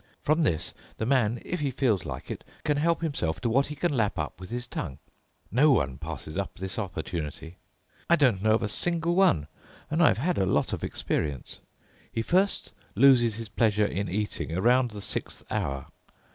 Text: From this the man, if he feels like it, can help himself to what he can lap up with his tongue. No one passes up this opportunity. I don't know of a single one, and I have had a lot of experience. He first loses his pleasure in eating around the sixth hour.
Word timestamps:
From 0.23 0.41
this 0.41 0.73
the 0.97 1.05
man, 1.05 1.39
if 1.45 1.59
he 1.59 1.69
feels 1.69 2.05
like 2.07 2.31
it, 2.31 2.43
can 2.63 2.77
help 2.77 3.03
himself 3.03 3.39
to 3.41 3.51
what 3.51 3.67
he 3.67 3.75
can 3.75 3.95
lap 3.95 4.17
up 4.17 4.39
with 4.41 4.49
his 4.49 4.65
tongue. 4.65 4.97
No 5.51 5.69
one 5.69 5.99
passes 5.99 6.37
up 6.37 6.55
this 6.55 6.79
opportunity. 6.79 7.57
I 8.09 8.15
don't 8.15 8.41
know 8.41 8.55
of 8.55 8.63
a 8.63 8.67
single 8.67 9.13
one, 9.13 9.47
and 9.91 10.01
I 10.01 10.07
have 10.07 10.17
had 10.17 10.39
a 10.39 10.45
lot 10.47 10.73
of 10.73 10.83
experience. 10.83 11.61
He 12.11 12.23
first 12.23 12.73
loses 12.95 13.35
his 13.35 13.49
pleasure 13.49 13.85
in 13.85 14.09
eating 14.09 14.57
around 14.57 14.89
the 14.89 15.03
sixth 15.03 15.43
hour. 15.51 15.85